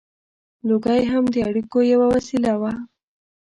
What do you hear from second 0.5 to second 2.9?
•لوګی هم د اړیکو یوه وسیله وه.